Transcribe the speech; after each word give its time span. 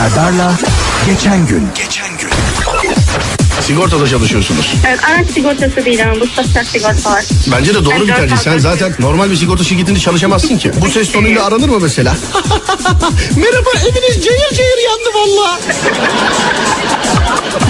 Serdar'la 0.00 0.52
geçen 1.06 1.46
gün. 1.46 1.68
Geçen 1.74 2.08
gün. 2.18 2.28
Sigortada 3.60 4.06
çalışıyorsunuz. 4.08 4.74
Evet, 4.88 5.00
araç 5.04 5.30
sigortası 5.30 5.84
değil 5.84 6.04
ama 6.04 6.20
bu 6.20 6.26
sosyal 6.26 6.64
sigortalar. 6.64 7.24
Bence 7.46 7.74
de 7.74 7.84
doğru 7.84 7.94
Ben 7.94 8.00
bir 8.02 8.08
dört 8.08 8.16
tercih. 8.16 8.36
Sen 8.36 8.50
hafta- 8.50 8.70
zaten 8.70 8.92
normal 8.98 9.30
bir 9.30 9.36
sigorta 9.36 9.64
şirketinde 9.64 9.98
çalışamazsın 9.98 10.58
ki. 10.58 10.70
Bu 10.80 10.90
ses 10.90 11.12
tonuyla 11.12 11.44
aranır 11.44 11.68
mı 11.68 11.78
mesela? 11.82 12.16
Merhaba 13.36 13.70
eviniz 13.82 14.24
cayır 14.24 14.50
cayır 14.54 14.78
yandı 14.88 15.10
valla. 15.14 15.58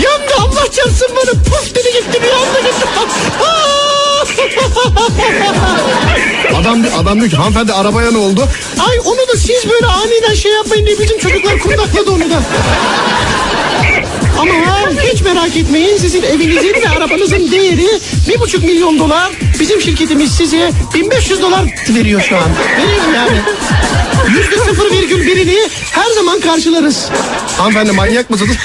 yandı 0.02 0.32
Allah 0.38 0.70
çarpsın 0.72 1.08
bana 1.16 1.42
puf 1.42 1.74
dedi 1.74 1.88
gitti 1.92 2.20
bir 2.22 2.30
anda 2.30 2.60
gitti. 2.60 2.86
adam, 6.70 6.84
adam 6.98 7.20
diyor 7.20 7.30
ki 7.30 7.36
hanımefendi 7.36 7.72
arabaya 7.72 8.10
ne 8.10 8.18
oldu? 8.18 8.48
Ay 8.88 8.98
onu 9.04 9.18
da 9.28 9.36
siz 9.36 9.70
böyle 9.70 9.86
aniden 9.86 10.34
şey 10.34 10.52
yapmayın 10.52 10.86
diye 10.86 10.98
bizim 10.98 11.18
çocuklar 11.18 11.58
kundakladı 11.58 12.10
onu 12.10 12.30
da. 12.30 12.42
Ama 14.38 14.52
hiç 15.12 15.22
merak 15.22 15.56
etmeyin 15.56 15.96
sizin 15.96 16.22
evinizin 16.22 16.74
ve 16.74 16.88
arabanızın 16.88 17.50
değeri 17.50 18.00
bir 18.28 18.40
buçuk 18.40 18.64
milyon 18.64 18.98
dolar. 18.98 19.30
Bizim 19.60 19.80
şirketimiz 19.80 20.32
size 20.32 20.70
1500 20.94 21.42
dolar 21.42 21.64
veriyor 21.88 22.20
şu 22.20 22.36
an. 22.36 22.42
Veriyor 22.78 23.14
yani. 23.14 23.40
Yüzde 24.36 24.56
sıfır 24.56 24.90
virgül 24.90 25.26
birini 25.26 25.68
her 25.90 26.10
zaman 26.14 26.40
karşılarız. 26.40 27.08
Hanımefendi 27.58 27.92
manyak 27.92 28.30
mısınız? 28.30 28.56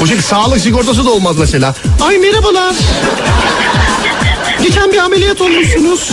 Bu 0.00 0.06
şekilde 0.06 0.22
sağlık 0.22 0.60
sigortası 0.60 1.06
da 1.06 1.10
olmaz 1.10 1.36
mesela. 1.38 1.74
Ay 2.02 2.18
merhabalar. 2.18 2.74
Geçen 4.62 4.92
bir 4.92 4.98
ameliyat 4.98 5.40
olmuşsunuz. 5.40 6.10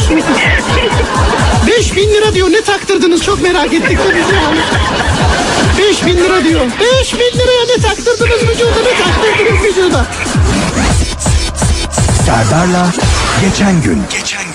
5000 1.67 2.09
lira 2.09 2.33
diyor 2.33 2.51
ne 2.51 2.61
taktırdınız 2.61 3.23
çok 3.23 3.41
merak 3.41 3.73
ettik 3.73 3.97
de 3.97 4.15
biz 4.15 4.35
yani. 4.35 4.59
5000 5.77 6.17
lira 6.17 6.43
diyor. 6.43 6.61
5000 7.01 7.19
liraya 7.19 7.65
ne 7.77 7.81
taktırdınız 7.81 8.43
vücuda 8.43 8.79
ne 8.83 9.03
taktırdınız 9.03 9.63
vücuda. 9.63 10.05
Serdar'la 12.25 12.87
geçen 13.41 13.81
gün. 13.81 14.03
Geçen 14.11 14.46